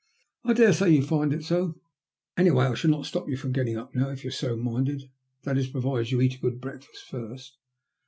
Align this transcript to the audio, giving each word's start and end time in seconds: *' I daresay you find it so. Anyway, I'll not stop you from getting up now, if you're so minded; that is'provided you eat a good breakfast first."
*' 0.25 0.43
I 0.45 0.53
daresay 0.53 0.89
you 0.95 1.03
find 1.03 1.31
it 1.31 1.43
so. 1.43 1.79
Anyway, 2.35 2.65
I'll 2.65 2.89
not 2.89 3.05
stop 3.05 3.29
you 3.29 3.37
from 3.37 3.51
getting 3.51 3.77
up 3.77 3.93
now, 3.93 4.09
if 4.09 4.23
you're 4.23 4.31
so 4.31 4.57
minded; 4.57 5.03
that 5.43 5.59
is'provided 5.59 6.09
you 6.09 6.21
eat 6.21 6.33
a 6.37 6.41
good 6.41 6.59
breakfast 6.59 7.03
first." 7.05 7.59